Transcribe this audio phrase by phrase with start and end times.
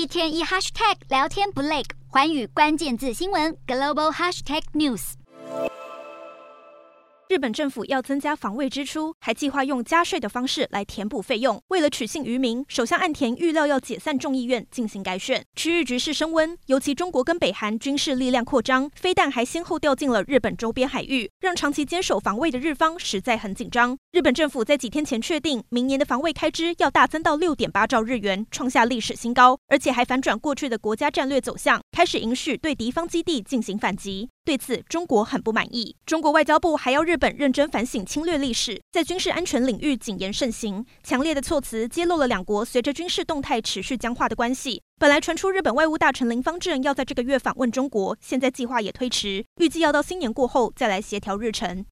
[0.00, 5.12] 一天一 hashtag 聊天不累，寰宇关键字新闻 global hashtag news。
[7.28, 11.62] 日本政府要增加防卫支出，还计划用加税的方式来填补费用。
[11.68, 15.44] 为了取信于民，首相岸田预料要解散众议院进行改选。
[15.54, 23.96] 区域局势升温，尤其中国跟北韩军事力量扩张，飞弹还先后掉进了日本周边海域，让长期坚守防卫的日方实在很紧张。
[24.12, 34.28] 日本政府在几天前确定，明年的防卫开支要大增到六点八兆日元，创下历史新高，而且还反转过去的国家战略走向，开始允许对敌方基地进行反击。
[34.44, 35.94] 对此，中国很不满意。
[36.04, 40.84] 中国外交部还要日本认真反省侵略历史，在军事安全领域谨言慎行。
[41.04, 44.82] 强烈的措辞揭露了两国随着军事动态持续僵化的关系。
[44.98, 51.86] 本来传出日本外务大臣林芳正要在这个月访问中国，现在计划也推迟，预计要到新年过后再来协调日程。